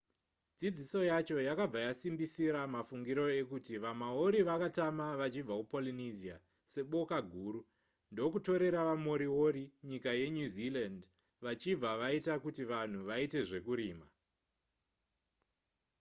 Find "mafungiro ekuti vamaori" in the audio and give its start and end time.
2.75-4.39